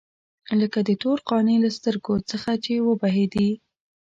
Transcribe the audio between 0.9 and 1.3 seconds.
تور